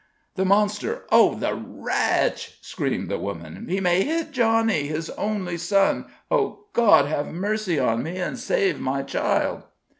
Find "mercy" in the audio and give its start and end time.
7.27-7.77